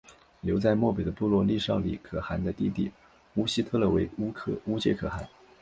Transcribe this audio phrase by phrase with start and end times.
[0.41, 2.91] 留在漠北的部落立昭礼可汗的弟弟
[3.35, 4.09] 乌希特勒为
[4.65, 5.29] 乌介可汗。